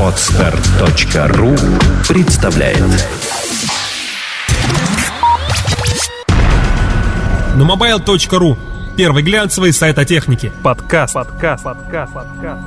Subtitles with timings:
[0.00, 1.54] Отстар.ру
[2.08, 2.78] представляет
[7.56, 8.56] Numobile.ru
[8.96, 10.52] Первый глянцевый сайт о технике.
[10.62, 11.12] Подкаст.
[11.12, 11.64] Подкаст.
[11.64, 12.14] Подкаст.
[12.14, 12.62] Подкаст.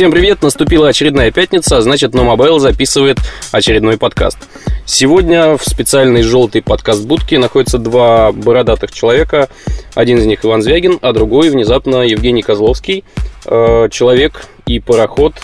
[0.00, 3.18] Всем привет, наступила очередная пятница, а значит Numobile записывает
[3.52, 4.38] очередной подкаст.
[4.86, 9.50] Сегодня в специальной желтой подкаст-будке находятся два бородатых человека.
[9.94, 13.04] Один из них Иван Звягин, а другой внезапно Евгений Козловский.
[13.44, 15.34] Э, человек и пароход,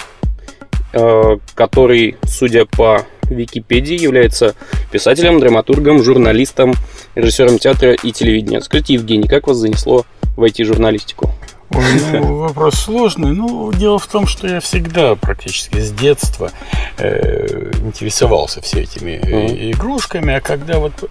[0.94, 4.54] э, который, судя по Википедии, является
[4.90, 6.72] писателем, драматургом, журналистом,
[7.14, 8.62] режиссером театра и телевидения.
[8.62, 11.34] Скажите, Евгений, как вас занесло в IT-журналистику?
[11.70, 13.32] Ой, ну, вопрос сложный.
[13.32, 16.50] Ну, дело в том, что я всегда практически с детства
[16.98, 19.72] э, интересовался все этими Мгм.
[19.72, 21.10] игрушками, а когда вот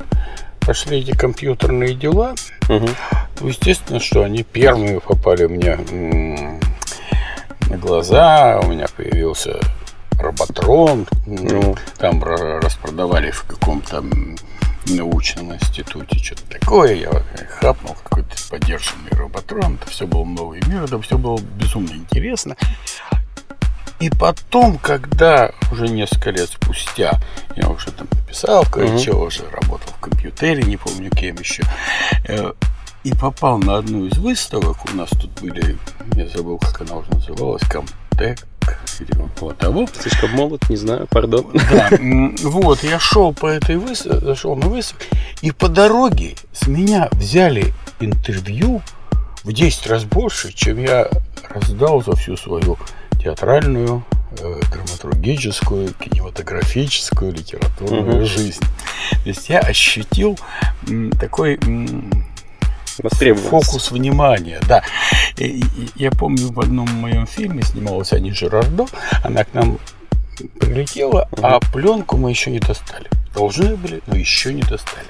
[0.62, 2.34] пошли эти компьютерные дела,
[2.68, 6.60] то, естественно, что они первыми попали мне м,
[7.70, 9.60] на глаза, у меня появился
[10.18, 11.76] Роботрон, Ну.
[11.98, 14.04] там ра- распродавали в каком-то
[14.94, 17.24] научном институте что-то такое, я
[17.60, 22.56] хапнул какой-то поддержанный Роботрон, это все был новый мир, это все было безумно интересно.
[24.00, 27.20] И потом, когда уже несколько лет спустя,
[27.56, 31.64] я уже там писал кое-что, уже работал в компьютере, не помню кем еще,
[32.28, 32.52] э,
[33.06, 35.78] и попал на одну из выставок, у нас тут были,
[36.16, 38.46] я забыл, как она уже называлась, Комтек,
[39.00, 39.88] или около того.
[40.00, 41.46] Слишком молод, не знаю, пардон.
[41.70, 41.90] Да,
[42.44, 45.04] вот, я шел по этой выставке, зашел на выставку,
[45.42, 48.82] и по дороге с меня взяли интервью
[49.44, 51.08] в 10 раз больше, чем я
[51.50, 52.78] раздал за всю свою
[53.22, 54.04] театральную,
[54.40, 58.26] э, драматургическую, кинематографическую, литературную Мгм.
[58.26, 58.62] жизнь.
[59.24, 60.38] То есть я ощутил
[60.88, 62.26] м, такой м,
[63.04, 63.50] Востребованность.
[63.68, 64.84] фокус внимания, да.
[65.38, 65.64] И- и-
[65.96, 68.86] я помню, в одном моем фильме снималась Ани Жирардо,
[69.24, 69.80] она к нам
[70.60, 73.10] прилетела, а пленку мы еще не достали.
[73.34, 75.08] Должны были, но еще не достали.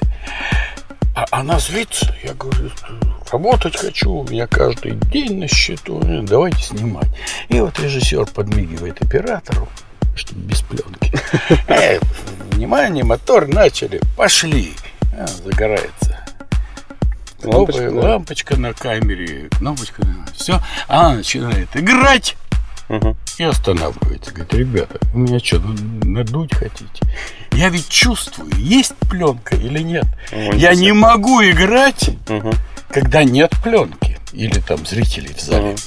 [1.16, 2.72] А она злится, я говорю,
[3.32, 7.08] работать хочу, у меня каждый день на счету, э, давайте снимать.
[7.48, 9.70] И вот режиссер подмигивает оператору,
[10.16, 11.14] чтобы без пленки.
[11.70, 12.00] Э,
[12.52, 14.74] внимание, мотор начали, пошли.
[15.18, 16.25] А, загорается.
[17.44, 18.10] Лампочка, Лампочка, да.
[18.10, 20.04] лампочка на камере, кнопочка,
[20.36, 20.62] все.
[20.88, 22.36] Она начинает играть
[22.90, 23.16] Мгм.
[23.38, 24.32] и останавливается.
[24.32, 27.02] Говорит, ребята, вы меня что, надуть хотите?
[27.52, 30.06] Я ведь чувствую, есть пленка или нет.
[30.32, 32.54] Ой, Я не могу играть, Мгм.
[32.90, 34.18] когда нет пленки.
[34.34, 35.72] Или там зрителей в зале.
[35.72, 35.78] Мгм.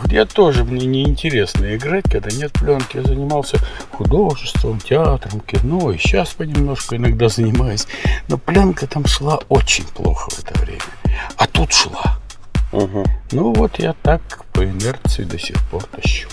[0.00, 2.96] Вот я тоже, мне неинтересно играть, когда нет пленки.
[2.98, 3.58] Я занимался
[3.90, 5.90] художеством, театром, кино.
[5.92, 7.86] И сейчас понемножку иногда занимаюсь.
[8.28, 10.80] Но пленка там шла очень плохо в это время.
[11.36, 12.18] А тут шла.
[12.72, 13.04] Мгм.
[13.32, 16.28] Ну вот я так по инерции до сих пор тащу.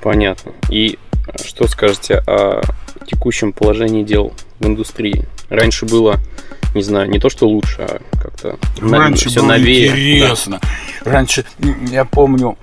[0.00, 0.52] Понятно.
[0.70, 0.98] И
[1.44, 2.62] что скажете о
[3.06, 5.26] текущем положении дел в индустрии?
[5.48, 6.18] Раньше было,
[6.74, 9.88] не знаю, не то что лучше, а как-то Раньше все было новее.
[9.90, 10.60] интересно.
[11.04, 12.56] Раньше, м, я помню,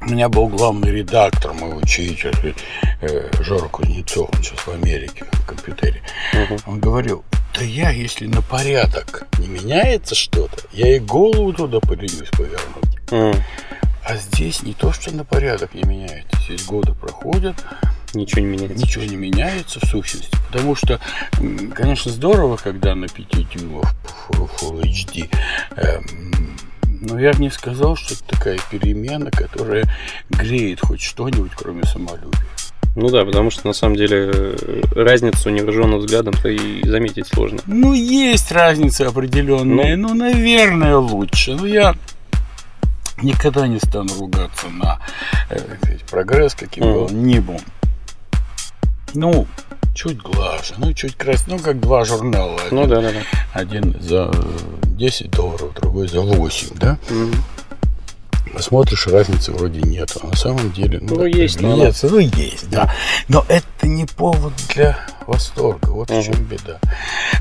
[0.00, 2.54] у меня был главный редактор, мой учитель,
[3.00, 6.02] э, Жора Кузнецов, он сейчас в Америке, в компьютере.
[6.34, 6.58] Мгм.
[6.66, 7.24] Он говорил,
[7.54, 13.10] да я, если на порядок не меняется что-то, я и голову туда поленюсь повернуть.
[13.10, 13.34] М,
[14.08, 16.38] А здесь не то, что на порядок не меняется.
[16.44, 17.56] Здесь годы проходят,
[18.14, 18.76] Ничего не меняется.
[18.78, 20.30] ничего не меняется в сущности.
[20.46, 21.00] Потому что,
[21.74, 23.92] конечно, здорово, когда на 5 дюймов
[24.30, 25.28] Full Full HD.
[25.76, 26.56] эм,
[27.00, 29.84] Но я бы не сказал, что это такая перемена, которая
[30.30, 32.40] греет хоть что-нибудь, кроме самолюбия.
[32.96, 37.58] Ну да, потому что на самом деле э, разницу невооруженным взглядом-то и заметить сложно.
[37.66, 41.56] Ну, есть разница определенная, ну, наверное, лучше.
[41.56, 41.94] Но я
[43.20, 44.98] никогда не стану ругаться на
[45.50, 45.58] э,
[46.10, 47.60] прогресс, каким бы он ни был.
[49.12, 49.46] Ну,
[49.96, 52.60] чуть глаже, ну, чуть красивее, ну, как два журнала.
[52.70, 53.20] Ну Один- да, да, да.
[53.52, 54.42] Один за э,
[54.84, 56.98] 10 долларов, другой за 8, да?
[57.10, 57.32] Мгм.
[58.52, 60.16] Посмотришь, разницы вроде нет.
[60.22, 62.94] А на самом деле, ну, Ну, есть, но приглядеться, ну, есть, да.
[63.28, 64.96] Но это не повод для
[65.26, 65.88] восторга.
[65.90, 66.22] Вот в Мгм.
[66.22, 66.78] чем беда.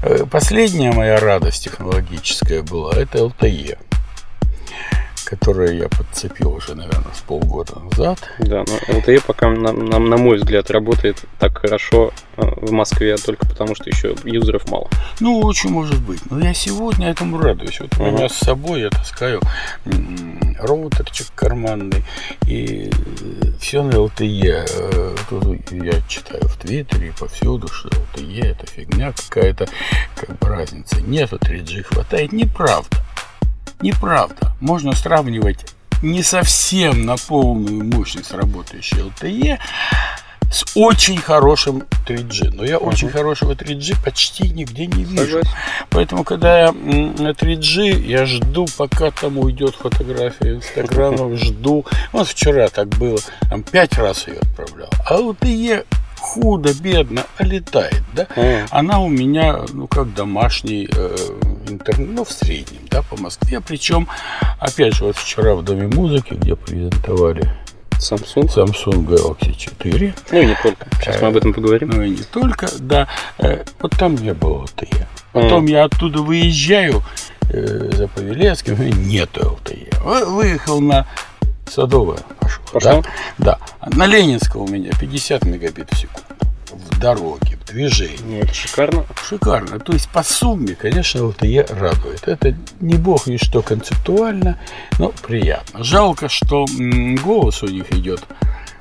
[0.02, 3.78] Э, Последняя моя радость технологическая была, это LTE,
[5.26, 8.20] которое я подцепил уже, наверное, с полгода назад.
[8.40, 13.18] Да, но LTE пока, на, на- на мой взгляд, работает так хорошо э, в Москве
[13.18, 14.88] только потому, что еще юзеров мало.
[15.20, 16.20] Ну, очень может быть.
[16.30, 17.80] Но я сегодня этому радуюсь.
[17.80, 18.16] Вот у Мгм.
[18.16, 19.42] меня с собой я таскаю
[20.60, 22.04] роутерчик карманный
[22.48, 22.90] и
[23.60, 24.66] все на LTE.
[24.70, 29.68] Э, Тут я читаю в Твиттере и повсюду, что LTE это фигня какая-то,
[30.16, 32.32] как бы разницы нету, 3G хватает.
[32.32, 32.98] Неправда.
[33.86, 34.52] Неправда.
[34.62, 35.60] Можно сравнивать
[36.02, 39.60] не совсем на полную мощность работающий LTE,
[40.52, 42.56] с очень хорошим 3G.
[42.56, 45.26] Но я очень хорошего 3G почти нигде не вижу.
[45.44, 45.50] Согласен.
[45.92, 51.86] Поэтому, когда я на 3G, я жду, пока там уйдет фотография Инстаграма, жду.
[52.12, 53.20] Вот вчера так было,
[53.52, 54.90] там пять раз ее отправлял.
[55.08, 55.86] А LTE
[56.26, 58.26] худо, бедно, а летает, да?
[58.36, 58.68] Мгм.
[58.72, 61.16] Она у меня, ну, как домашний э,
[61.72, 63.62] интернет, ну, в среднем, да, по Москве.
[63.62, 64.08] Причем,
[64.60, 67.52] опять же, вот вчера в Доме музыки, где презентовали
[68.00, 68.48] Samsung.
[68.54, 70.88] Samsung Galaxy 4, Ну и не только.
[71.00, 71.90] Сейчас мы об этом поговорим.
[71.92, 73.08] ну и не только, да,
[73.38, 75.06] э, вот там не было LTE.
[75.32, 77.02] Потом я оттуда выезжаю
[77.50, 80.02] э, за Павелецким, и нету LTE.
[80.04, 81.08] Вы- Выехал на
[81.68, 83.02] Садовое, пошел, Пошел?
[83.38, 83.58] да?
[83.82, 83.90] Да.
[83.96, 86.25] На Ленинского у меня 50 мегабит в секунду.
[86.92, 88.18] В дороге, в движении.
[88.24, 89.06] Ну, это шикарно.
[89.28, 89.80] Шикарно.
[89.80, 92.28] То есть по сумме, конечно, LTE радует.
[92.28, 94.60] Это не бог и что концептуально,
[95.00, 95.84] но приятно.
[95.84, 96.66] Жалко, что
[97.24, 98.24] голос у них идет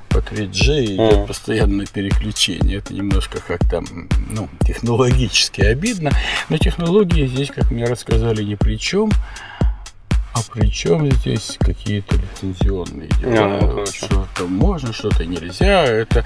[0.09, 1.27] по 3G, идет Мгм.
[1.27, 2.79] постоянное переключение.
[2.79, 6.11] Это немножко как-то, м, ну, технологически обидно.
[6.49, 9.11] Но технологии здесь, как мне рассказали, ни при чем.
[10.53, 13.59] При чем здесь какие-то лицензионные дела?
[13.61, 15.85] А, ну, что-то можно, что-то нельзя.
[15.85, 16.25] Это,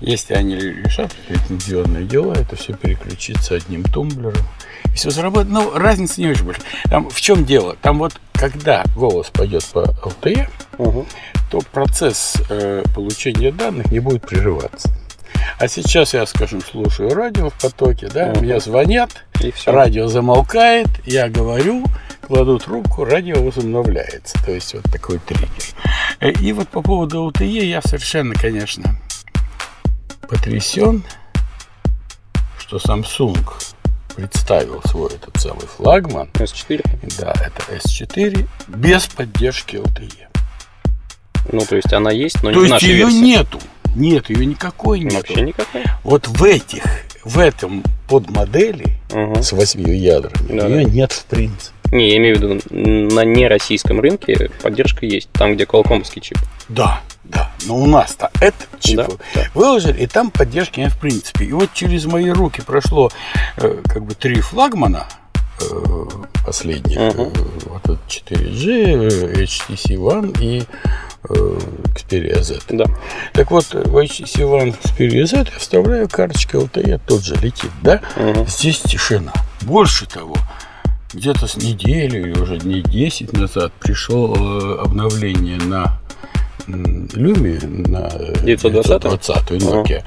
[0.00, 4.42] если они решат лицензионные дела, это все переключится одним тумблером.
[4.86, 5.50] И все заработает.
[5.50, 6.64] Ну, разница не очень большая.
[6.84, 7.76] Там в чем дело?
[7.82, 10.48] Там вот, когда голос пойдет по LTE,
[10.78, 11.06] Мгм.
[11.50, 14.90] то процесс э, получения данных не будет прерываться.
[15.58, 18.44] А сейчас я, скажем, слушаю радио в потоке, да, Мгм.
[18.44, 19.24] мне звонят,
[19.66, 21.84] радио замолкает, я говорю,
[22.28, 24.36] кладу трубку, радио возобновляется.
[24.44, 25.48] То есть вот такой триггер.
[26.20, 28.96] Э, И вот по поводу LTE я совершенно, конечно,
[30.28, 31.02] потрясен,
[32.58, 33.38] что Samsung
[34.14, 36.82] представил свой этот самый флагман, S4.
[37.18, 40.26] да, это S4, без поддержки LTE.
[41.52, 43.16] Ну, то есть она есть, но не То в есть ее версии.
[43.20, 43.58] нету.
[43.94, 45.14] Нет, ее никакой нет.
[45.14, 45.82] Вообще никакой.
[46.04, 46.82] Вот в этих,
[47.24, 49.42] в этом подмодели Мгм.
[49.42, 50.90] с восьмью ядрами Да, ее да.
[50.90, 51.72] нет в принципе.
[51.92, 56.38] Не, я имею в виду, на нероссийском рынке поддержка есть, там, где колкомовский чип.
[56.68, 57.50] Да, да.
[57.66, 59.42] Но у нас-то этот чип Да, да.
[59.54, 61.44] выложили, и там поддержки нет в принципе.
[61.46, 63.10] И вот через мои руки прошло
[63.56, 65.06] э, как бы три флагмана
[65.60, 66.04] э,
[66.44, 66.98] последних.
[66.98, 67.10] Э,
[67.66, 70.62] вот этот 4G, э, HTC One и
[71.28, 71.58] э,
[71.94, 72.60] Xperia Z.
[72.68, 72.84] Да.
[73.32, 78.00] Так вот, в HTC One Xperia Z я вставляю карточку LTE, тут же летит, да?
[78.16, 78.46] Мгм.
[78.46, 79.32] Здесь тишина.
[79.62, 80.36] Больше того,
[81.12, 86.00] где-то с недели или уже дней 10 назад пришло э, обновление на
[86.66, 89.02] Lumia, на э, 920?
[89.02, 90.04] 920 Nokia.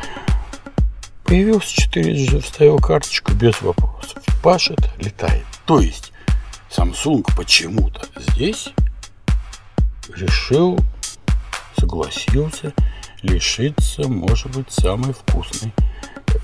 [1.24, 4.21] Появился 4G, вставил карточку без вопросов.
[4.44, 5.45] Пашет, летает.
[5.65, 6.12] То есть
[6.69, 8.01] Samsung почему-то
[8.33, 8.69] здесь
[10.15, 10.77] решил,
[11.77, 12.74] согласился
[13.21, 15.74] лишиться, может быть, самой вкусной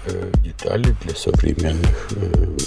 [0.05, 2.57] э, детали для современных э.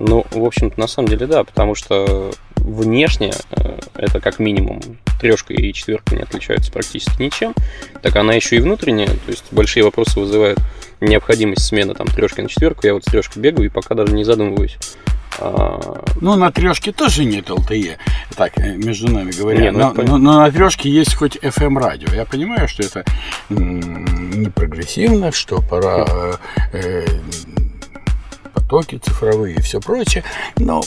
[0.00, 4.80] Ну, в общем-то, на самом деле, да, потому что внешне э, это как минимум
[5.20, 7.54] трешка и четверка не отличаются практически ничем.
[8.02, 10.58] Так она еще и внутренняя, то есть большие вопросы вызывает
[11.00, 12.86] необходимость смены там трешки на четверку.
[12.86, 14.78] Я вот с трешкой бегаю и пока даже не задумываюсь.
[15.38, 17.96] А, Ну, на трешке тоже нет LTE,
[18.36, 19.60] так, э, между нами говоря.
[19.60, 22.12] Не, ну, но, но- но на трешке есть хоть FM-радио.
[22.14, 23.04] Я понимаю, что это
[23.48, 26.38] не прогрессивно, что пора
[26.72, 27.04] э,
[28.70, 30.22] потоки цифровые и все прочее,
[30.56, 30.80] но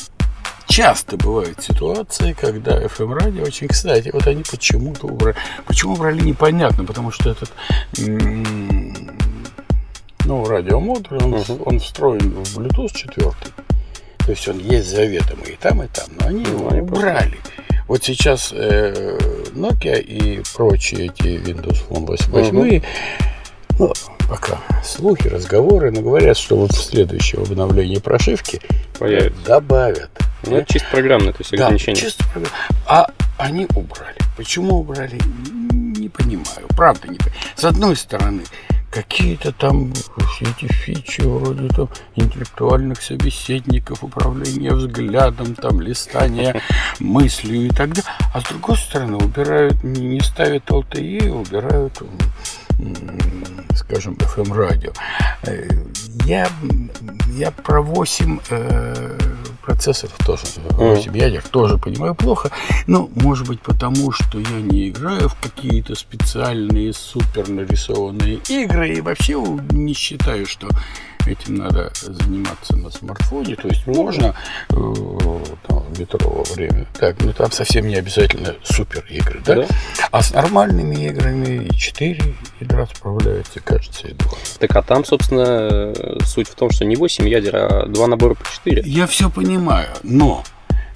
[0.67, 5.35] часто бывают ситуации, когда FM-радио очень кстати, вот они почему-то убрали.
[5.65, 7.51] Почему убрали, непонятно, потому что этот
[10.25, 13.31] ну, радиомодуль, он, он встроен в Bluetooth 4.
[14.19, 17.37] То есть он есть заведомо и там, и там, но они Ну, его убрали.
[17.89, 19.17] Вот сейчас э,
[19.53, 22.81] Nokia и прочие эти Windows Phone 8,
[23.77, 23.91] ну,
[24.33, 28.59] пока слухи, разговоры, но говорят, что вот в следующем обновлении прошивки
[28.97, 29.45] Появится.
[29.45, 30.09] добавят.
[30.43, 32.01] ну, это чисто программное, то есть Да, ограничение.
[32.01, 32.55] чисто программа.
[32.87, 34.17] А они убрали.
[34.35, 35.19] Почему убрали?
[35.71, 36.67] Не понимаю.
[36.75, 37.41] Правда не понимаю.
[37.55, 38.41] С одной стороны,
[38.89, 46.59] какие-то там все эти фичи вроде там интеллектуальных собеседников, управления взглядом, там листания
[46.99, 48.03] мыслью и так далее.
[48.33, 52.01] А с другой стороны, убирают, не, ставят LTE, убирают
[53.75, 54.91] скажем, FM-радио.
[55.43, 55.67] Э,
[56.25, 56.49] Я,
[57.37, 59.17] я про 8 э,
[59.65, 62.49] процессоров тоже, 8 ядер тоже понимаю плохо.
[62.87, 69.01] Ну, может быть, потому что я не играю в какие-то специальные супер нарисованные игры и
[69.01, 69.33] вообще
[69.71, 70.67] не считаю, что
[71.27, 73.55] этим надо заниматься на смартфоне.
[73.55, 74.35] То есть можно
[74.69, 74.73] э,
[75.67, 76.87] там, в метро во время.
[76.99, 79.55] Так, ну там совсем не обязательно супер игры, да?
[79.55, 79.67] Да.
[80.11, 84.31] А с нормальными играми и 4 ядра справляются, кажется, и 2.
[84.59, 85.93] Так а там, собственно,
[86.25, 88.83] суть в том, что не 8 ядер, а два набора по 4.
[88.85, 90.43] Я все понимаю, но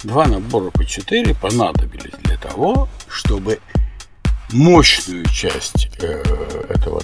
[0.02, 3.58] два набора по 4 понадобились для того, чтобы
[4.52, 6.22] мощную часть э,
[6.68, 7.02] этого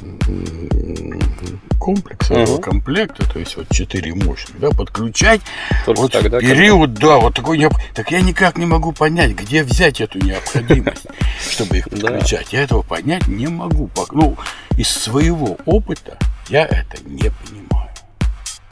[1.84, 5.42] комплекса, этого комплекта, то есть вот 4 мощных, да, подключать
[5.84, 9.62] Только вот тогда, период, да, вот такой необ- Так я никак не могу понять, где
[9.62, 11.06] взять эту необходимость,
[11.50, 12.54] чтобы их подключать.
[12.54, 13.90] Я этого понять не могу.
[14.12, 14.36] Ну,
[14.78, 16.16] из своего опыта
[16.48, 17.90] я это не понимаю.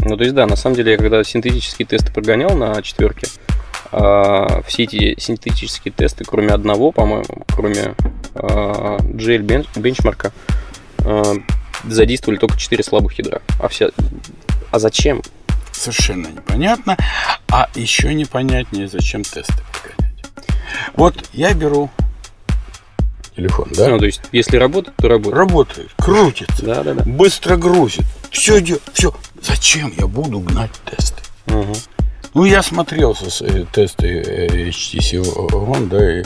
[0.00, 3.28] Ну, то есть, да, на самом деле, я когда синтетические тесты прогонял на четверке,
[3.92, 7.95] а, все эти синтетические тесты, кроме одного, по-моему, кроме
[8.35, 10.33] а, GL бен- бенчмарка,
[11.04, 11.35] а,
[11.85, 13.41] задействовали только 4 слабых ядра.
[13.61, 13.89] А, вся...
[14.71, 15.23] а зачем?
[15.73, 16.97] Совершенно непонятно.
[17.51, 20.25] А еще непонятнее, зачем тесты прогонять.
[20.95, 21.91] Вот я беру
[23.37, 23.89] телефон, да?
[23.89, 25.37] Ну, то есть, если работает, то работает.
[25.37, 27.03] Работает, крутится, Да, да, да.
[27.05, 28.05] быстро грузит.
[28.31, 29.15] Все идет, все.
[29.43, 31.21] Зачем я буду гнать тесты?
[31.47, 31.75] Мгм.
[32.35, 36.25] Ну, я смотрел э, тесты э, HTC One, да, и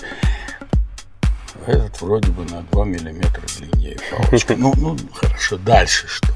[1.68, 4.54] этот вроде бы на 2 миллиметра длиннее палочка.
[4.56, 6.28] Ну, ну, хорошо, дальше что?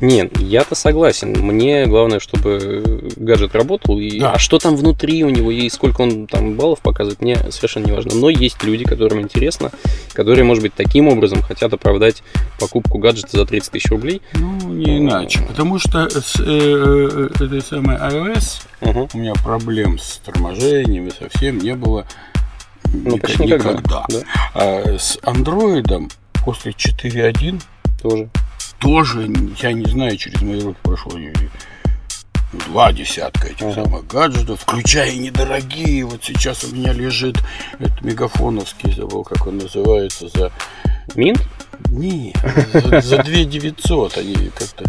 [0.00, 1.32] Нет, я-то согласен.
[1.32, 3.98] Мне главное, чтобы гаджет работал.
[3.98, 4.20] И...
[4.20, 4.32] Да.
[4.32, 7.92] А что там внутри у него и сколько он там баллов показывает, мне совершенно не
[7.92, 8.14] важно.
[8.14, 9.72] Но есть люди, которым интересно,
[10.12, 12.22] которые, может быть, таким образом хотят оправдать
[12.60, 14.22] покупку гаджета за 30 тысяч рублей.
[14.34, 15.40] Ну, не иначе.
[15.48, 19.08] Потому что с э, э, этой самой iOS Мгм.
[19.12, 22.06] у меня проблем с торможением и совсем не было
[22.92, 24.04] Ну, ник- почти никогда.
[24.08, 24.22] Да,
[24.54, 26.10] А с андроидом
[26.44, 27.62] после 4.1
[28.02, 28.28] тоже.
[28.80, 29.28] тоже,
[29.60, 31.12] я не знаю, через мои руки прошло
[32.66, 33.84] два десятка этих Ага.
[33.84, 36.04] самых гаджетов, включая недорогие.
[36.06, 37.36] Вот сейчас у меня лежит
[37.78, 40.50] этот мегафоновский, забыл, как он называется, за...
[41.14, 41.42] Минт?
[41.90, 42.34] Не,
[42.72, 44.84] за, за 2 900 они как-то...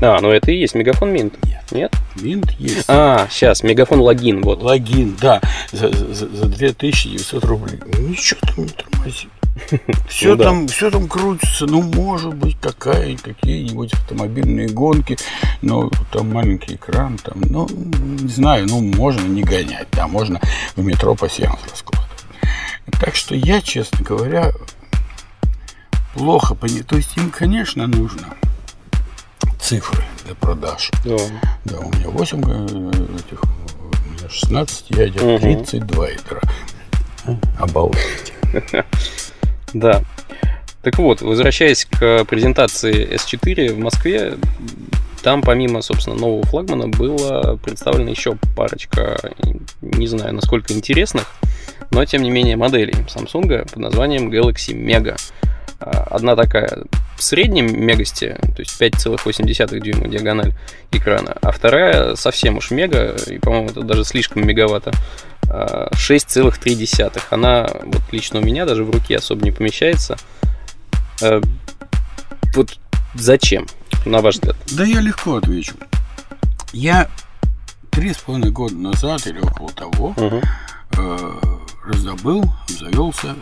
[0.00, 1.34] А, ну это и есть мегафон Минт.
[1.44, 1.62] Нет.
[1.72, 1.92] Нет?
[2.16, 2.84] Минт есть.
[2.88, 4.62] А, сейчас, мегафон логин, вот.
[4.62, 5.40] Логин, да,
[5.72, 7.80] за, за, за 2900 рублей.
[7.86, 9.30] Ну, Ничего там не тормозит.
[10.08, 10.44] Все, Ну да.
[10.44, 11.64] там, все там крутится.
[11.66, 15.16] Ну, может быть, какая, какие-нибудь автомобильные гонки,
[15.62, 20.40] но там маленький экран, там, ну, не знаю, ну, можно не гонять, да, можно
[20.76, 22.06] в метро по сеанс раскладывать.
[23.00, 24.52] Так что я, честно говоря,
[26.14, 26.84] плохо понимаю.
[26.84, 28.36] То есть им, конечно, нужно
[29.60, 30.90] цифры для продаж.
[31.04, 31.16] Да.
[31.64, 35.40] Да, у меня 8 э, этих, у меня 16 ядер, Мгм.
[35.40, 36.40] 32 ядра.
[37.58, 38.32] Обалдеть.
[39.74, 40.02] Да.
[40.82, 44.38] Так вот, возвращаясь к презентации S4 в Москве,
[45.22, 49.32] там помимо, собственно, нового флагмана было представлено еще парочка,
[49.80, 51.26] не знаю, насколько интересных,
[51.90, 55.18] но тем не менее моделей Samsung под названием Galaxy Mega.
[55.78, 56.84] Одна такая
[57.16, 60.54] в среднем мегасте, то есть 5,8 дюйма диагональ
[60.92, 64.92] экрана, а вторая совсем уж мега, и, по-моему, это даже слишком меговато,
[65.50, 67.22] а, 6,3.
[67.30, 70.16] Она вот лично у меня даже в руке особо не помещается.
[71.22, 71.40] А,
[72.54, 72.78] Вот
[73.14, 73.66] зачем,
[74.06, 74.56] на ваш взгляд?
[74.72, 75.74] Да я легко отвечу.
[76.72, 77.08] Я
[77.90, 80.14] три с половиной года назад или около того
[80.96, 81.32] э,
[81.86, 83.34] раздобыл, завелся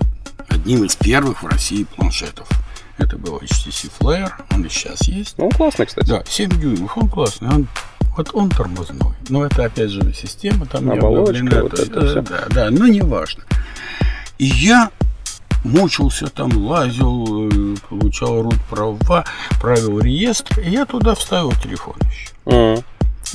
[0.64, 2.48] одним из первых в России планшетов.
[2.96, 5.36] Это был HTC Flare, он и сейчас есть.
[5.36, 6.08] Ну, классно, кстати.
[6.08, 7.48] Да, 7 дюймов, он классный.
[7.48, 7.68] Он,
[8.16, 9.14] вот он тормозной.
[9.28, 12.22] Но это опять же система, там не Оболочка, обновлена, вот то- это да, всё.
[12.22, 13.44] да, да, но не важно.
[14.38, 14.90] И я
[15.64, 19.24] мучился там, лазил, э, получал рут права,
[19.60, 22.30] правил реестр, и я туда вставил телефон еще.
[22.46, 22.84] Мгм.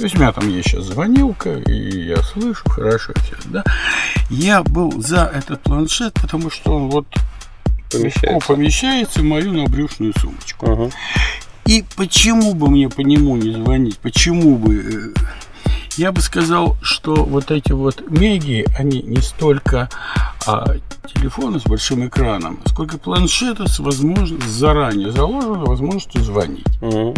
[0.03, 3.63] Меня там есть сейчас звонилка, и я слышу хорошо все, да.
[4.29, 7.05] Я был за этот планшет, потому что он вот
[7.91, 8.47] Помещается.
[8.47, 10.69] помещается в мою набрюшную сумочку.
[10.71, 10.91] Мгм.
[11.65, 13.97] И почему бы мне по нему не звонить?
[13.99, 15.13] Почему бы?
[15.15, 15.19] э,
[15.97, 19.89] Я бы сказал, что вот эти вот меги, они не столько
[20.47, 20.75] а,
[21.13, 27.13] телефоны с большим экраном, сколько планшеты с возможностью, заранее заложенной возможностью звонить Мгм.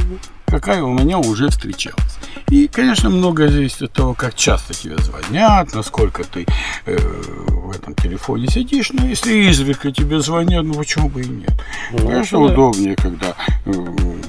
[0.48, 2.18] какая у меня уже встречалась.
[2.52, 6.46] И, конечно, многое зависит от того, как часто тебе звонят, насколько ты
[6.86, 8.92] э, в этом телефоне сидишь.
[8.92, 11.54] Но если изредка тебе звонят, ну почему бы и нет?
[11.94, 12.54] Ну, Конечно, да.
[12.54, 13.72] удобнее, когда э,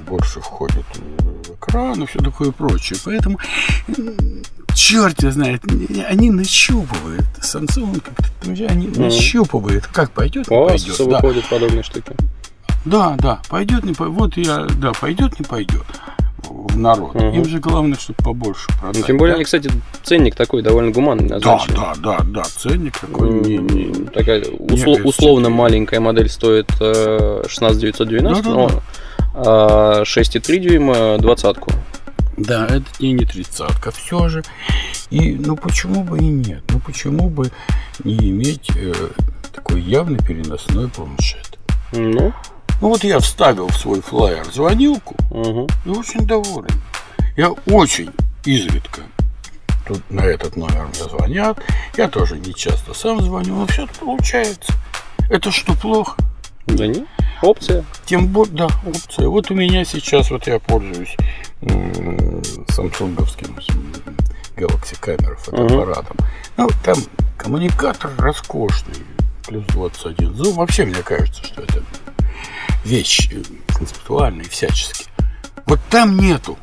[0.08, 2.96] больше входит в экран и все такое прочее.
[3.04, 3.40] Поэтому,
[4.72, 5.64] черт я знает,
[6.08, 7.26] они нащупывают.
[7.40, 9.88] Samsung как-то они нащупывают.
[9.88, 11.08] Как пойдет, вас пойдет.
[11.08, 11.20] Да.
[11.50, 12.12] подобные штуки.
[12.84, 14.16] Да, да, пойдет, не пойдет.
[14.16, 15.86] Вот я, да, пойдет, не пойдет.
[16.48, 17.14] В народ.
[17.14, 17.28] Мгм.
[17.34, 19.00] Им же главное, чтобы побольше продать.
[19.00, 19.36] Ну, тем более, да?
[19.36, 19.70] они, кстати,
[20.02, 21.74] ценник такой довольно гуманный Да, назначен.
[21.74, 25.08] да, да, да, ценник такой не, не- М, Такая усло- агрессивный.
[25.08, 28.54] условно маленькая модель стоит э, 16990, Да-да-да.
[28.74, 28.82] но
[29.34, 31.70] а 6,3 дюйма двадцатку.
[32.36, 34.42] Да, это не, не тридцатка все же.
[35.10, 36.62] И ну почему бы и нет?
[36.70, 37.50] Ну почему бы
[38.04, 38.92] не иметь э,
[39.54, 41.58] такой явный переносной планшет?
[41.92, 42.32] Ну,
[42.82, 45.68] Ну вот я вставил в свой флайер звонилку угу.
[45.84, 46.82] и очень доволен.
[47.36, 48.10] Я очень
[48.44, 49.02] изредка
[49.86, 51.60] тут на этот номер мне звонят.
[51.96, 54.72] Я тоже не часто сам звоню, но все получается.
[55.30, 56.16] Это что, плохо?
[56.66, 57.06] да не,
[57.40, 57.84] опция.
[58.04, 59.28] Тем более, да, опция.
[59.28, 61.16] Вот у меня сейчас, вот я пользуюсь
[62.68, 63.56] самсунговским
[64.56, 66.16] Galaxy камерой фотоаппаратом.
[66.56, 66.98] Ну, там
[67.38, 69.04] коммуникатор роскошный,
[69.46, 70.56] плюс 21 зум.
[70.56, 71.84] Вообще, мне кажется, что это
[72.84, 73.36] вещь э,
[73.74, 75.06] концептуальная всячески.
[75.66, 76.58] Вот там нету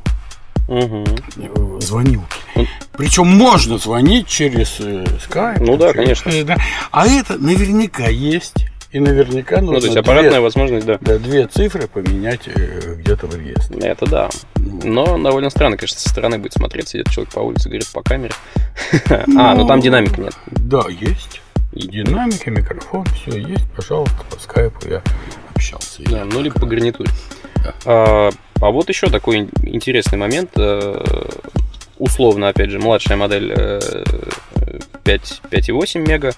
[0.68, 1.80] Угу.
[1.82, 2.38] звонилки.
[2.56, 5.64] Он- Причем можно звонить через э, Skype.
[5.64, 6.44] Ну да, через- конечно.
[6.44, 6.58] да.
[6.92, 8.66] А это наверняка есть.
[8.92, 10.98] И наверняка нужно Ну, то есть две- аппаратная возможность, да.
[11.00, 13.80] да, две цифры поменять где-то в реестре.
[13.82, 14.30] Это да.
[14.56, 18.02] Ну, Но довольно странно, конечно, со стороны будет смотреться, идет человек по улице, говорит по
[18.02, 18.34] камере.
[19.38, 20.36] А, ну там динамика нет.
[20.48, 21.42] Да, есть.
[21.74, 23.66] И динамика, микрофон, все есть.
[23.76, 25.04] Пожалуйста, по скайпу я
[25.60, 26.02] общался.
[26.04, 27.10] Да, ну либо по гарнитуре.
[27.86, 28.30] А,
[28.62, 30.52] а вот еще такой ин- интересный момент.
[30.58, 31.04] э,
[31.98, 33.80] Условно, опять же, младшая модель э,
[35.04, 36.34] 5, 5,8 мега.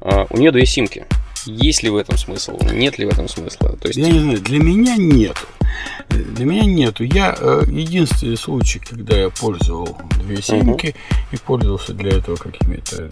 [0.00, 1.04] А, У нее две симки.
[1.44, 2.58] Есть ли в этом смысл?
[2.72, 3.76] Нет ли в этом смысла?
[3.76, 5.40] То есть, Я не знаю, для меня нету.
[6.08, 7.04] Э, Для меня нету.
[7.04, 10.94] Я э, единственный случай, когда я пользовал две симки
[11.32, 13.02] и пользовался для этого какими-то,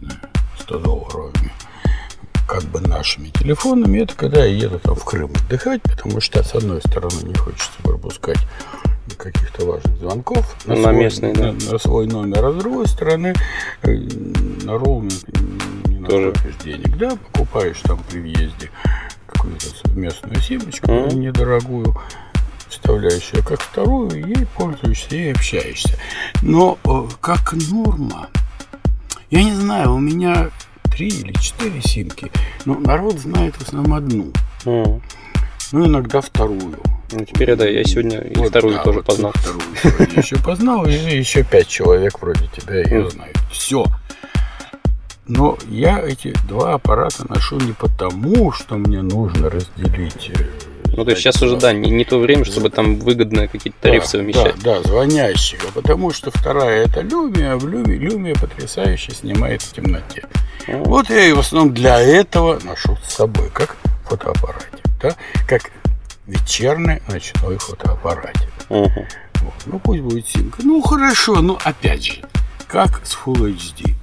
[0.00, 0.20] не знаю,
[0.60, 1.52] 100 долларовыми
[2.48, 6.54] как бы нашими телефонами, это когда я еду там в Крым отдыхать, потому что с
[6.54, 8.38] одной стороны не хочется пропускать
[9.18, 11.52] каких-то важных звонков На свой, местный, да.
[11.52, 13.34] на, на свой номер, а с другой стороны
[13.82, 13.90] э,
[14.64, 15.12] на роуминг
[15.86, 16.32] не Тоже.
[16.64, 18.70] денег, да, покупаешь там при въезде
[19.26, 21.20] какую-то совместную симочку Мгм.
[21.20, 21.96] недорогую,
[22.68, 25.98] вставляешь ее как вторую, ей пользуешься и общаешься.
[26.42, 28.28] Но э, как норма,
[29.30, 30.50] я не знаю, у меня
[30.88, 32.30] три или четыре симки,
[32.64, 34.32] но народ знает в основном одну,
[34.66, 35.02] м,
[35.72, 36.78] ну иногда вторую.
[37.12, 39.32] ну, теперь да, я сегодня и Вот, вторую да, тоже вот познал.
[39.34, 43.36] Вторую еще познал, и еще пять человек вроде тебя ее знают.
[43.52, 43.84] Все.
[45.26, 50.30] Но я эти два аппарата ношу не потому, что мне нужно разделить.
[50.34, 50.44] э,
[50.96, 54.04] Ну, то есть сейчас уже, да, не, не то время, чтобы там выгодно какие-то тарифы
[54.06, 54.54] да, совмещать.
[54.62, 55.60] Да, да, звонящих.
[55.68, 60.24] А потому что вторая это а в Lumia, Lumia потрясающе снимает в темноте.
[60.68, 63.76] Ну, Вот я и в основном для этого ношу с собой, как
[64.06, 65.70] фотоаппаратик, да, как
[66.26, 68.48] вечерний ночной фотоаппаратик.
[68.68, 69.06] мгм.
[69.40, 69.54] Вот.
[69.66, 70.60] Ну пусть будет симка.
[70.62, 72.22] Ну хорошо, но опять же,
[72.66, 73.94] как с Full HD.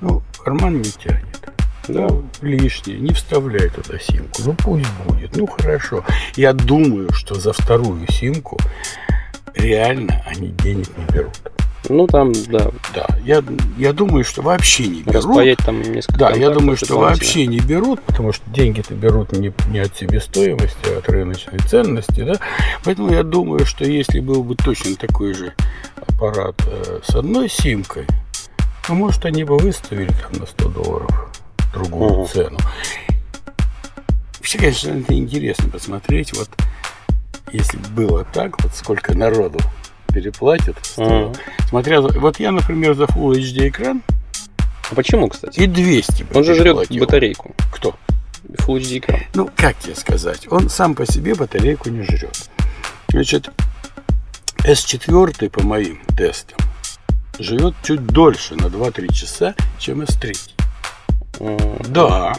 [0.00, 1.26] Ну, карман не тянет.
[1.88, 2.06] Да.
[2.08, 4.40] Ну, лишнее, не вставляй туда симку.
[4.44, 5.36] Ну пусть будет.
[5.36, 6.04] Ну хорошо.
[6.36, 8.56] Я думаю, что за вторую симку
[9.54, 11.38] реально они денег не берут.
[11.88, 13.42] Ну, там, да, Да, я,
[13.76, 15.14] я думаю, что вообще не берут.
[15.14, 19.52] распаять там несколько Да, я думаю, что вообще не берут, потому что деньги-то берут не,
[19.68, 22.34] не от себестоимости, а от рыночной ценности, да.
[22.84, 25.54] Поэтому я думаю, что если был бы точно такой же
[26.06, 28.06] аппарат э, с одной симкой,
[28.86, 31.30] то, может, они бы выставили там на 100 долларов
[31.74, 32.28] другую Мгм.
[32.28, 32.58] цену.
[34.38, 36.48] Вообще, конечно, это интересно посмотреть, вот
[37.52, 39.58] если бы было так, вот сколько народу
[40.12, 40.76] переплатит.
[40.96, 41.32] Мгм.
[41.68, 44.02] Смотря, вот я, например, за Full HD экран
[44.90, 45.60] А почему, кстати?
[45.60, 47.54] и 200 бы Он же жрет батарейку.
[47.72, 47.94] Кто?
[48.48, 49.20] Full HD экран.
[49.34, 50.46] Ну, как тебе сказать?
[50.50, 52.48] Он сам по себе батарейку не жрет.
[53.08, 53.50] Значит,
[54.64, 56.58] S4, по моим тестам,
[57.38, 60.36] живет чуть дольше, на 2-3 часа, чем S3.
[61.40, 62.34] Да.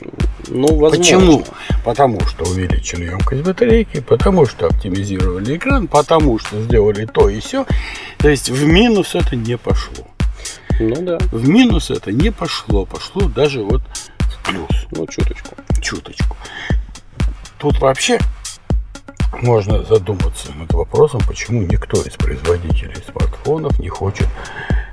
[0.47, 0.97] Ну, возможно.
[0.97, 1.45] Почему?
[1.84, 7.65] Потому что увеличили емкость батарейки, потому что оптимизировали экран, потому что сделали то и все.
[8.17, 10.08] То есть в минус это не пошло.
[10.79, 13.82] Ну да, В минус это не пошло, пошло даже вот
[14.19, 14.88] в плюс.
[14.91, 15.56] ну чуточку.
[15.82, 16.36] чуточку.
[17.58, 18.19] Тут вообще
[19.41, 24.27] можно задуматься над вопросом, почему никто из производителей смартфонов не хочет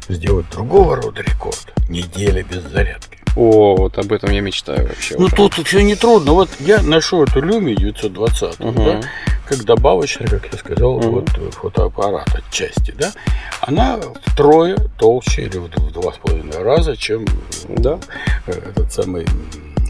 [0.09, 1.73] сделать другого рода рекорд.
[1.89, 3.20] Неделя без зарядки.
[3.37, 5.17] О, вот об этом я мечтаю вообще.
[5.19, 6.33] Ну тут все нетрудно.
[6.33, 8.75] Вот я ношу эту Lumia 920, Мгм.
[8.85, 9.01] да,
[9.47, 11.11] как добавочный, как я сказал, Мгм.
[11.11, 13.13] вот фотоаппарат отчасти, да.
[13.61, 17.25] Она втрое толще или в два с половиной раза, чем
[17.69, 17.99] Да.
[18.47, 19.27] э, этот самый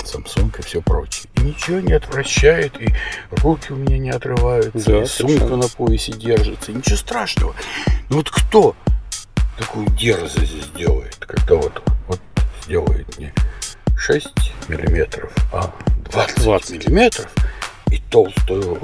[0.05, 1.26] Samsung и все прочее.
[1.37, 2.88] И ничего не отвращает, и
[3.42, 5.57] руки у меня не отрываются, Да, и сумка совершенно.
[5.57, 7.55] на поясе держится, ничего страшного.
[8.09, 8.74] Ну вот кто
[9.59, 12.18] такую дерзость сделает, когда вот, вот
[12.70, 13.33] сделает не
[13.96, 14.28] 6
[14.68, 15.74] миллиметров, а
[16.12, 16.70] 20, 20.
[16.87, 17.28] миллиметров
[17.90, 18.78] и толстую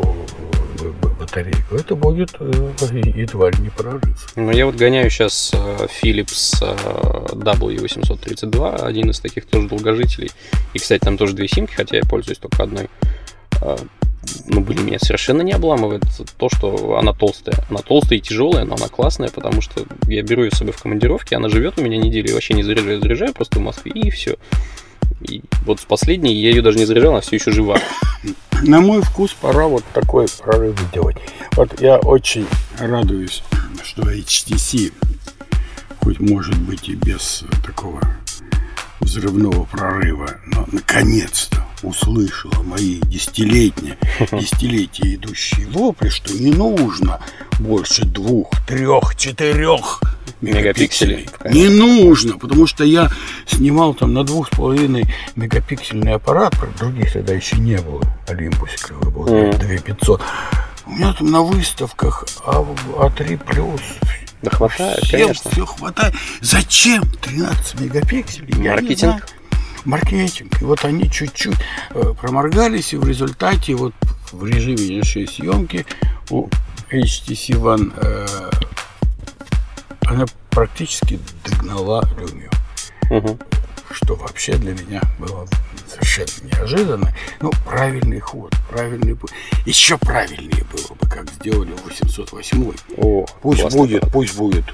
[0.81, 1.77] э, батарейку.
[1.77, 2.73] Это будет э,
[3.15, 4.33] едва ли не прорыв.
[4.35, 5.53] Ну, я вот гоняю сейчас
[6.03, 10.33] Philips э, W832, один из таких тоже долгожителей.
[10.75, 12.91] И, кстати, там тоже две симки, хотя я пользуюсь только одной.
[14.47, 16.03] Ну, блин, меня совершенно не обламывает
[16.37, 17.57] то, что она толстая.
[17.69, 20.83] Она толстая и тяжелая, но она классная, потому что я беру ее с собой в
[20.83, 24.37] командировке, она живет у меня неделю, вообще не заряжаю, заряжаю просто в Москве, и все.
[25.23, 27.79] И вот с последней я ее даже не заряжал, она все еще жива.
[28.63, 31.17] На мой вкус пора вот такой прорыв делать.
[31.57, 32.47] Вот я очень
[32.79, 33.43] радуюсь,
[33.83, 34.93] что HTC,
[36.03, 38.01] хоть может быть и без такого
[39.07, 43.97] взрывного прорыва, но наконец-то услышала мои десятилетние,
[44.33, 47.21] десятилетия идущие вопли, что не нужно
[47.61, 50.01] больше двух, трех, четырех
[50.43, 51.29] Мегапикселей.
[51.51, 53.11] Не нужно, потому что я
[53.47, 58.03] снимал там на двух с половиной мегапиксельный аппарат, других тогда еще не было.
[58.29, 59.59] Олимпусиковый был, Мгм.
[59.59, 60.21] 2500.
[60.85, 62.63] У меня там на выставках А,
[62.99, 63.81] А3 плюс.
[64.43, 65.51] Да хватает, Всем конечно.
[65.51, 66.15] все хватает.
[66.41, 68.63] Зачем 13 мегапикселей?
[68.63, 69.27] Я Маркетинг.
[69.85, 70.61] Маркетинг.
[70.61, 71.57] И вот они чуть-чуть
[71.91, 73.95] э, проморгались, и в результате вот
[74.33, 75.87] в режиме ночной съемки
[76.31, 76.49] у
[76.91, 78.51] HTC One э,
[80.07, 82.51] она практически догнала Lumia
[83.11, 83.39] Мгм.
[83.93, 85.47] что вообще для меня было
[85.89, 87.15] совершенно неожиданно.
[87.41, 89.31] Ну, правильный ход, правильный путь.
[89.65, 92.73] Еще правильнее было бы, как сделали в 808.
[92.99, 93.79] О, Пусть классно.
[93.81, 94.65] будет, пусть будет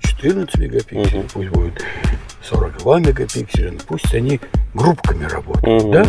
[0.00, 1.28] 14 мегапикселей, Мгм.
[1.32, 1.84] пусть будет
[2.42, 4.40] 42 мегапикселя, но пусть они
[4.74, 5.92] группками работают, Мгм.
[5.92, 6.06] да?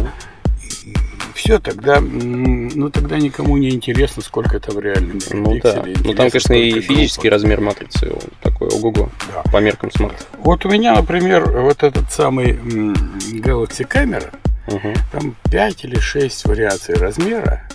[0.83, 0.93] И
[1.33, 5.95] все, тогда, ну, тогда никому не интересно, сколько там реально Ну мегапикселей.
[5.95, 6.01] да.
[6.03, 7.31] Ну там, конечно, и физический группок.
[7.31, 9.09] размер матрицы он такой ого-го.
[9.33, 9.51] Да.
[9.51, 10.27] По меркам смартов.
[10.39, 14.31] Вот у меня, например, вот этот самый Galaxy камера,
[14.71, 14.93] Мгм.
[15.11, 17.67] там 5 или 6 вариаций размера.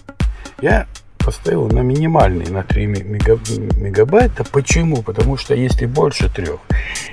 [0.61, 0.87] Я
[1.19, 3.41] поставил на минимальный, на 3 ми- мега-
[3.79, 4.45] мегабайта.
[4.45, 5.03] Почему?
[5.03, 6.61] Потому что если больше трех,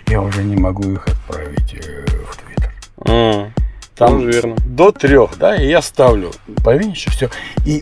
[0.07, 2.73] я уже не могу их отправить э, в Твиттер.
[3.05, 3.53] М,
[3.95, 4.55] Там тоже верно.
[4.65, 6.31] до трех, да, и я ставлю
[6.63, 7.29] поменьше, все.
[7.65, 7.81] И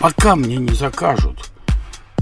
[0.00, 1.50] пока мне не закажут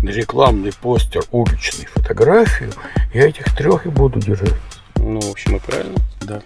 [0.02, 2.70] рекламный постер уличный фотографию,
[3.12, 4.54] я этих трех и буду держать.
[4.96, 5.98] Ну, в общем, и правильно.
[6.22, 6.40] Да.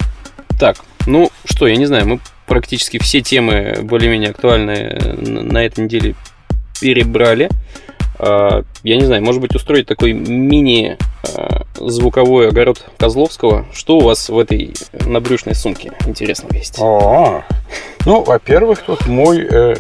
[0.58, 0.76] Так,
[1.06, 6.14] ну что, я не знаю, мы практически все темы более-менее актуальные н- на этой неделе
[6.80, 7.48] перебрали.
[8.18, 10.96] А, Я не знаю, может быть, устроить такой мини
[11.36, 11.62] а,
[12.48, 13.66] огород Козловского.
[13.72, 14.74] Что у вас в этой
[15.06, 16.76] набрюшной сумке интересного есть?
[16.78, 17.42] О,
[18.06, 19.74] ну, во-первых, тут мой э,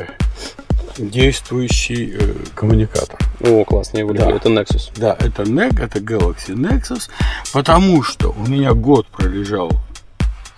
[0.98, 3.18] действующий э, коммуникатор.
[3.40, 4.30] О, классно, я его люблю.
[4.30, 4.36] Да.
[4.36, 4.90] Это Nexus.
[4.96, 7.10] Да, это NEC, это Galaxy Nexus,
[7.52, 9.70] потому что у меня год пролежал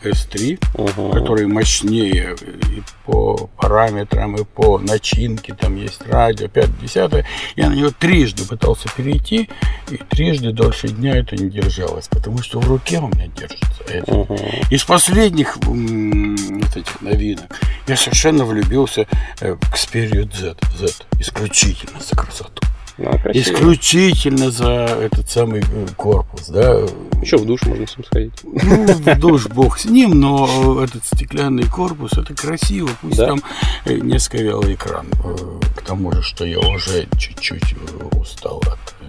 [0.02, 1.12] S3, Мгм.
[1.12, 2.34] который мощнее
[2.70, 7.24] и по параметрам, и по начинке, там есть радио, 5 10
[7.56, 9.48] Я на него трижды пытался перейти,
[9.90, 14.12] и трижды дольше дня это не держалось, потому что в руке у меня держится это.
[14.14, 14.36] Мгм.
[14.70, 17.46] Из последних вот этих новинок
[17.86, 19.06] я совершенно влюбился
[19.40, 22.62] э, в Xperia Z, Z исключительно за красоту.
[22.96, 23.32] Красиво.
[23.54, 24.70] Исключительно за
[25.02, 26.80] этот самый э, корпус, да.
[27.20, 28.32] Еще в душ можно с ним сходить.
[28.42, 32.88] Ну, в душ бог с ним, но этот стеклянный корпус, это красиво.
[33.02, 33.26] Пусть Да.
[33.28, 33.42] там
[33.84, 35.06] э, несколько вялый экран.
[35.24, 35.36] Э,
[35.76, 39.04] К тому же, что я уже чуть-чуть э, устал от э,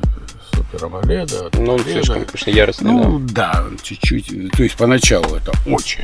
[0.53, 1.59] Супер AMOLED.
[1.61, 4.51] Ну, он слишком, конечно, яростный, Ну, да, чуть-чуть.
[4.51, 6.01] То есть, поначалу это очень.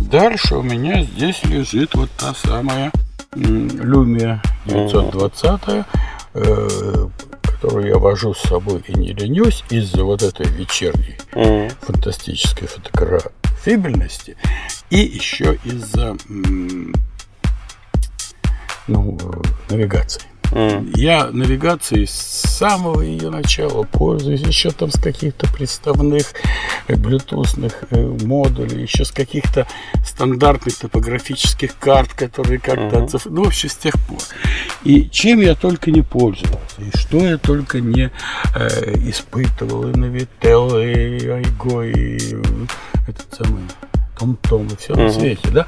[0.00, 2.92] Дальше у меня здесь лежит вот та самая
[3.34, 5.84] Lumia 920,
[6.40, 7.08] э,
[7.42, 11.16] которую я вожу с собой и не ленюсь из-за вот этой вечерней.
[11.34, 11.70] Мгм.
[11.82, 14.36] фантастической фотографибельности
[14.90, 16.94] и еще из-за м,
[18.86, 20.22] ну, э, навигации.
[20.94, 26.32] Я навигацией с самого ее начала пользуюсь, еще там с каких-то приставных
[26.86, 29.66] э, блютусных э, модулей, еще с каких-то
[30.04, 34.18] стандартных топографических карт, которые как-то отциф- Ну, вообще с тех пор.
[34.84, 38.10] И чем я только не пользовался, и что я только не
[38.54, 42.42] э, испытывал, и Navitel, и Айго, и э,
[43.06, 43.62] этот самый
[44.18, 45.12] Том-Том, и все на Мгм.
[45.12, 45.66] свете, да.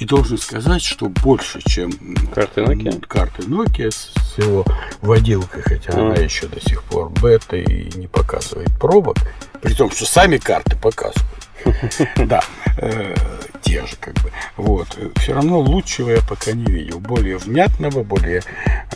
[0.00, 1.92] И должен сказать, что больше, чем
[2.34, 3.06] Карты Nokia?
[3.06, 4.64] карты Nokia с его
[5.02, 6.00] водилкой, хотя Мгм.
[6.06, 9.18] она еще до сих пор бета и не показывает пробок,
[9.60, 11.26] при том, что сами карты показывают.
[12.16, 12.42] Да,
[12.78, 13.14] э,
[13.60, 14.32] те же как бы.
[14.56, 14.88] Вот.
[15.16, 16.98] Все равно лучшего я пока не видел.
[16.98, 18.42] Более внятного, более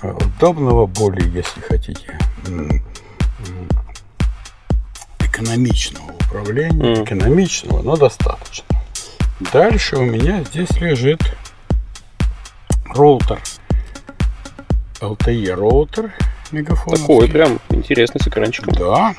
[0.00, 2.18] э, удобного, более, если хотите,
[5.20, 7.04] экономичного управления.
[7.04, 8.64] Экономичного, но достаточно.
[9.52, 11.20] Дальше у меня здесь лежит
[12.86, 13.40] роутер.
[15.00, 16.12] LTE роутер
[16.52, 17.06] мегафоновский.
[17.06, 18.74] Такой прям интересный с экранчиком.
[18.74, 19.14] Да.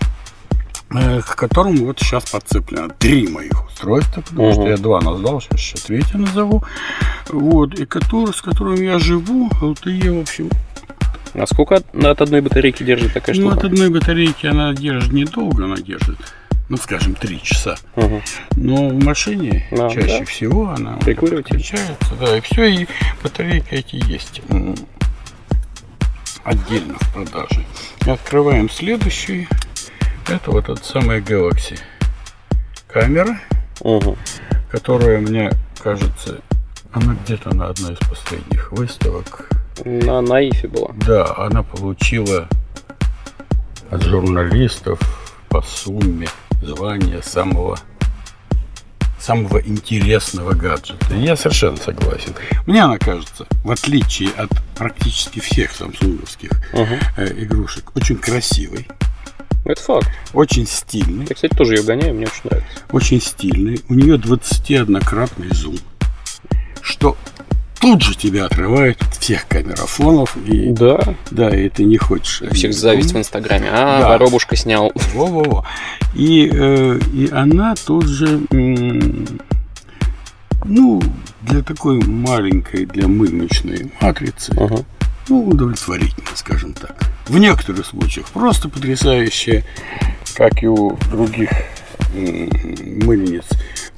[0.91, 4.69] Э, К которому вот сейчас подцеплено три моих устройства, потому что Мгм.
[4.69, 6.63] я два назвал, сейчас еще третье назову.
[7.29, 10.49] Вот, и который, с которым я живу, LTE, в общем,
[11.33, 13.57] А сколько от, от одной батарейки держит такая ну, штука?
[13.67, 16.17] от одной батарейки она держит недолго, она держит,
[16.69, 17.75] ну, скажем, три часа.
[17.95, 18.21] Мгм.
[18.55, 20.25] Но в машине А, чаще да?
[20.25, 22.87] всего она включается, да, и все, и
[23.23, 24.41] батарейки эти есть
[26.43, 27.65] отдельно в продаже.
[28.05, 29.47] Открываем следующий.
[30.27, 31.79] Это вот эта самая Galaxy
[32.87, 33.39] камера,
[33.83, 34.15] Мгм.
[34.71, 35.51] которая мне
[35.83, 36.41] кажется,
[36.91, 39.49] она где-то на одной из последних выставок.
[39.83, 40.91] На наифе была.
[41.05, 42.47] Да, она получила
[43.91, 44.99] от журналистов
[45.49, 46.27] по сумме
[46.65, 47.77] звание самого
[49.19, 51.15] самого интересного гаджета.
[51.15, 52.35] Я совершенно согласен.
[52.67, 56.99] Мне она кажется, в отличие от практически всех самсунговских Мгм.
[57.17, 58.87] э, игрушек, очень красивой,
[59.65, 60.07] Это факт.
[60.33, 62.77] очень стильной, Я, кстати, тоже ее гоняю, мне очень нравится.
[62.91, 63.81] очень стильный.
[63.89, 65.77] У нее 21-кратный зум,
[66.81, 67.17] что
[67.85, 70.35] тут же тебя отрывает от всех камерафонов.
[70.47, 70.99] И, Да.
[71.29, 72.41] да, и ты не хочешь.
[72.41, 73.69] У всех зависть в Инстаграме.
[73.71, 74.09] А, Да.
[74.09, 74.91] воробушка снял.
[75.13, 75.63] Во-во-во.
[76.15, 78.41] И, э, и она тут же,
[80.65, 80.99] ну,
[81.43, 84.83] для такой маленькой, для мыльничной матрицы, Ага.
[85.29, 86.95] ну, удовлетворительно, скажем так.
[87.27, 89.63] В некоторых случаях просто потрясающая,
[90.33, 91.51] как и у других
[92.15, 93.45] мыльниц.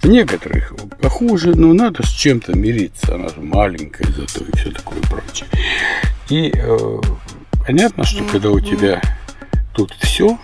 [0.08, 3.15] Некоторых похуже, но надо с чем-то мириться.
[3.15, 5.48] Она же маленькая зато и все такое прочее.
[6.30, 6.78] И э,
[7.65, 9.02] понятно, что когда у тебя
[9.74, 10.39] тут все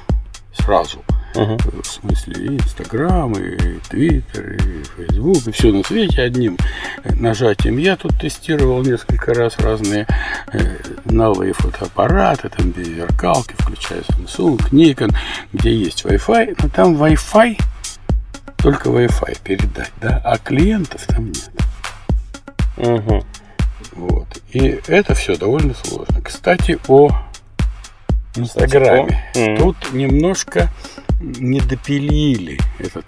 [0.53, 1.01] сразу,
[1.35, 1.57] Ага.
[1.81, 6.57] в смысле и Инстаграм, и Твиттер, и Фейсбук, и все на свете одним
[7.05, 7.77] нажатием.
[7.77, 10.05] Я тут тестировал несколько раз разные
[10.51, 10.59] э,
[11.05, 15.15] новые фотоаппараты, там без зеркалки, включая Samsung, Nikon,
[15.53, 17.57] где есть Wi-Fi, но там Wi-Fi,
[18.63, 21.51] только Wi-Fi передать, да, а клиентов там нет.
[22.77, 23.23] Мгм.
[23.91, 24.27] Вот.
[24.51, 26.21] И это все довольно сложно.
[26.21, 27.09] Кстати, о
[28.35, 29.23] Инстаграме.
[29.33, 29.57] Кстати, о.
[29.57, 30.69] Тут немножко
[31.19, 33.05] не допилили этот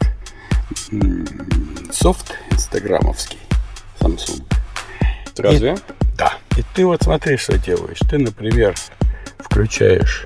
[1.92, 3.40] софт инстаграмовский
[4.00, 4.44] Samsung.
[5.38, 5.78] Разве?
[6.18, 6.34] Да.
[6.58, 8.00] И ты вот смотри, что делаешь.
[8.10, 8.76] Ты, например,
[9.40, 10.26] включаешь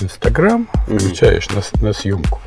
[0.00, 2.40] Инстаграм, включаешь на, с- на съемку,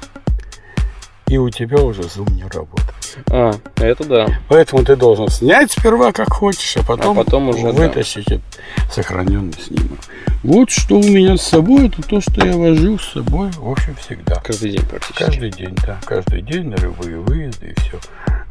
[1.31, 2.93] и у тебя уже зум не работает.
[3.29, 4.27] А, это да.
[4.49, 7.71] Поэтому ты должен снять сперва как хочешь, а потом, А потом уже, да.
[7.71, 8.41] вытащить этот
[8.91, 9.99] сохраненный снимок.
[10.43, 13.95] Вот что у меня с собой, это то, что я вожу с собой, в общем,
[13.95, 14.41] всегда.
[14.41, 15.23] Каждый день практически.
[15.23, 16.01] Каждый день, да.
[16.05, 17.97] Каждый день на любые выезды и все.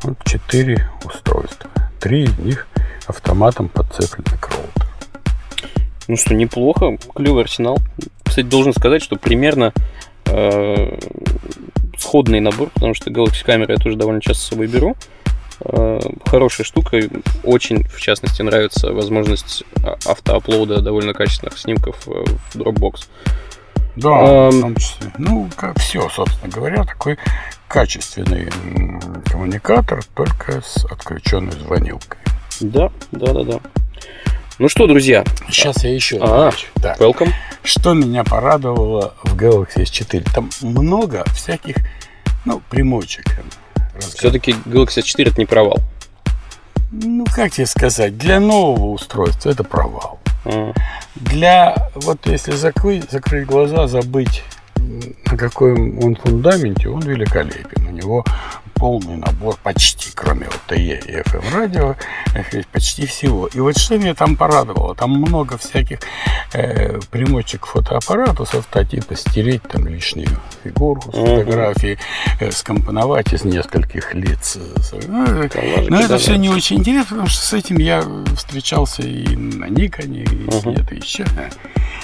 [0.02, 1.68] Вот четыре устройства.
[2.00, 2.66] Три из них
[3.06, 4.88] автоматом подцеплены к роутеру.
[6.08, 6.96] Ну что, неплохо.
[7.14, 7.76] Клевый арсенал.
[8.24, 9.74] Кстати, должен сказать, что примерно
[10.30, 10.98] э,
[11.98, 14.96] сходный набор, потому что Galaxy камеры я тоже довольно часто с собой беру.
[15.62, 16.98] Э, хорошая штука.
[17.44, 23.06] Очень, в частности, нравится возможность а- автоаплода довольно качественных снимков э, в Dropbox.
[23.96, 24.08] Да,
[24.48, 24.50] Эм.
[24.50, 25.12] в том числе.
[25.18, 27.18] Ну, как все, собственно говоря, такой
[27.68, 28.48] качественный
[29.26, 32.18] коммуникатор, только с отключенной звонилкой.
[32.60, 33.60] Да, да, да, да.
[34.58, 36.50] Ну что, друзья, Сейчас я еще А.
[36.82, 37.00] Так.
[37.00, 37.30] welcome.
[37.62, 40.28] Что меня порадовало в Galaxy S4?
[40.32, 41.76] Там много всяких,
[42.44, 43.24] ну, примочек.
[43.98, 45.78] Все-таки Galaxy S4 это не провал.
[46.90, 50.18] Ну, как тебе сказать, для нового устройства это провал.
[50.44, 50.72] А,
[51.14, 54.42] Для, вот если закрыть, закрыть глаза, забыть,
[54.76, 57.86] на каком он фундаменте, он великолепен.
[57.86, 58.24] У него
[58.80, 61.96] полный набор почти, кроме LTE и FM радио,
[62.34, 63.46] э, почти всего.
[63.48, 65.98] И вот что меня там порадовало, там много всяких
[66.54, 70.30] э, примочек фотоаппарату софта, типа стереть там лишнюю
[70.64, 71.98] фигурку с фотографии,
[72.40, 74.56] э, скомпоновать из нескольких лиц.
[75.06, 75.48] ну,
[75.90, 78.02] но это все не очень интересно, потому что с этим я
[78.34, 80.72] встречался и на Никоне, и Мгм.
[80.72, 81.26] где-то еще.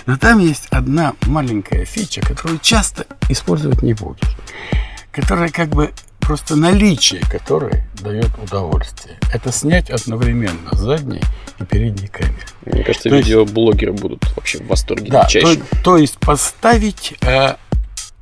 [0.04, 4.36] Но там есть одна маленькая фича, которую часто использовать не будешь.
[5.10, 5.90] Которая как бы
[6.26, 9.16] просто наличие которой дает удовольствие.
[9.32, 11.22] Это снять одновременно задней
[11.60, 12.34] и передней камеры.
[12.64, 15.60] Мне кажется, То есть- видеоблогеры будут вообще в восторге Да, то, чаще.
[15.84, 17.54] то есть поставить э,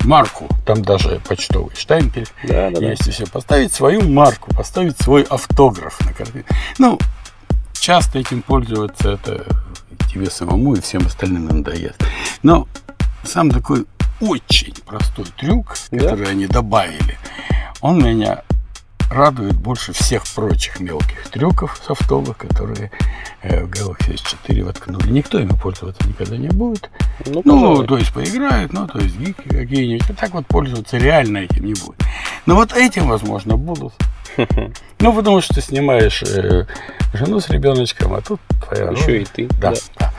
[0.04, 2.90] марку, там даже почтовый штемпель Да, да, да.
[2.90, 3.26] есть и все.
[3.26, 6.44] Поставить свою марку, поставить свой автограф на картине.
[6.78, 6.98] Ну,
[7.72, 9.46] часто этим пользоваться, это
[10.12, 12.02] тебе самому и всем остальным надоест.
[12.42, 12.68] Но
[13.24, 13.86] сам такой
[14.20, 16.00] очень простой трюк, Да.
[16.10, 17.18] который они добавили,
[17.84, 18.40] он меня
[19.10, 22.90] радует больше всех прочих мелких трюков софтовых, которые
[23.42, 25.10] э, в Galaxy S4 воткнули.
[25.10, 26.88] Никто ими пользоваться никогда не будет.
[27.26, 30.08] Ну, Ну, то есть поиграют, ну, то есть гики какие-нибудь.
[30.08, 32.00] А так вот пользоваться реально этим не будет.
[32.46, 33.92] Но вот этим, возможно, будут.
[35.00, 36.64] Ну, потому что ты снимаешь э,
[37.12, 39.10] жену с ребеночком, а тут твоя Еще рожа.
[39.12, 39.48] и ты.
[39.60, 40.12] Да, да.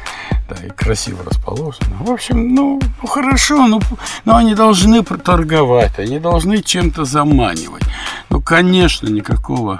[0.47, 1.95] Да, и красиво расположено.
[2.01, 3.81] В общем, ну, ну хорошо, ну,
[4.25, 7.81] но они должны торговать, они должны чем-то заманивать.
[8.29, 9.79] Ну, конечно, никакого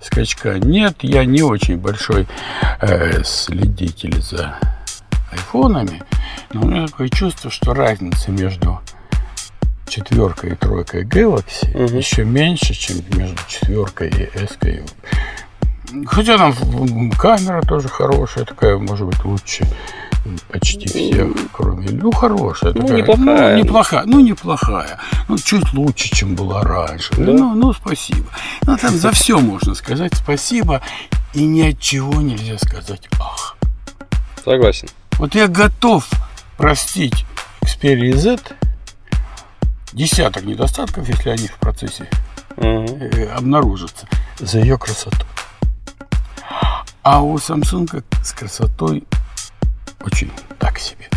[0.00, 0.96] скачка нет.
[1.02, 2.26] Я не очень большой
[2.80, 4.58] э, следитель за
[5.30, 6.02] айфонами,
[6.54, 8.80] но у меня такое чувство, что разница между
[9.96, 11.96] четверкой и тройкой Galaxy Мгм.
[11.96, 14.58] еще меньше, чем между четверкой и S.
[16.06, 19.66] Хотя там камера тоже хорошая, такая, может быть, лучше
[20.50, 21.88] почти всех, кроме...
[21.90, 22.96] Ну, хорошая Ну, такая.
[23.02, 23.56] неплохая.
[23.56, 24.02] Ну, неплохая.
[24.06, 24.98] Ну, неплохая.
[25.28, 27.14] Ну, чуть лучше, чем была раньше.
[27.16, 27.32] Да.
[27.32, 28.26] Ну, ну, спасибо.
[28.62, 30.82] Ну, там за все можно сказать спасибо,
[31.32, 33.56] и ни от чего нельзя сказать ах.
[34.44, 34.88] Согласен.
[35.18, 36.08] Вот я готов
[36.56, 37.24] простить
[37.62, 38.40] Xperia Z
[39.92, 42.08] десяток недостатков, если они в процессе
[42.56, 45.24] э, обнаружатся, за ее красоту.
[47.02, 49.04] А у Samsung с красотой
[50.00, 51.08] очень так себе.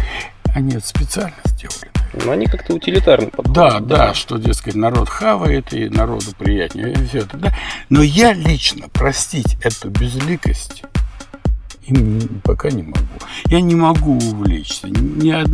[0.53, 1.89] Они это специально сделали.
[2.13, 3.53] Ну, они как-то утилитарно подходят.
[3.53, 7.55] Да, да, что, дескать, народ хавает, и народу приятнее, и все это, да.
[7.89, 10.83] Но я лично простить эту безликость
[11.89, 12.99] им пока не могу.
[13.47, 14.87] Я не могу увлечься.
[14.87, 15.49] Од-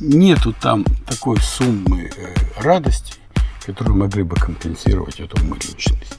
[0.00, 3.14] Нету там такой суммы э, радости,
[3.66, 6.18] которые могли бы компенсировать эту мыльничность.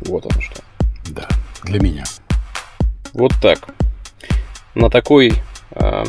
[0.00, 0.60] Вот оно что.
[1.10, 1.28] Да,
[1.64, 2.04] для меня.
[3.12, 3.68] Вот так.
[4.74, 5.34] На такой
[5.72, 6.04] а,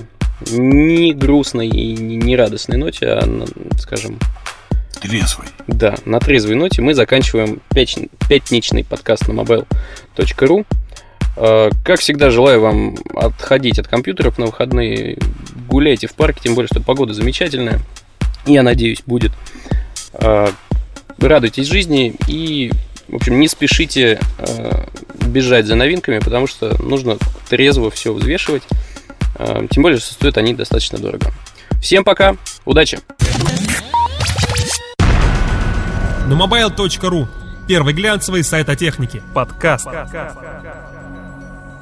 [0.52, 3.46] не грустной и не не радостной ноте, а, на,
[3.80, 4.18] скажем,
[5.02, 5.48] Трезвый.
[5.68, 10.66] да, на трезвой ноте мы заканчиваем пятничный подкаст на mobile.ru.
[11.36, 15.18] А, Как всегда, желаю вам отходить от компьютеров на выходные.
[15.68, 17.80] Гуляйте в парке, тем более, что погода замечательная.
[18.46, 19.32] Я надеюсь, будет.
[20.14, 20.50] А,
[21.18, 22.72] Радуйтесь жизни и,
[23.08, 24.88] в общем, не спешите а,
[25.26, 27.18] бежать за новинками, потому что нужно
[27.50, 28.64] трезво все взвешивать.
[29.70, 31.34] Тем более, что стоят они достаточно дорого.
[31.82, 33.00] Всем пока, удачи!
[36.28, 36.36] На
[37.68, 39.22] Первый глянцевый сайт о технике.
[39.34, 39.88] Подкаст.